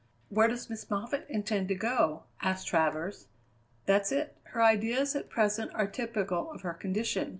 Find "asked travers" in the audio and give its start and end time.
2.41-3.27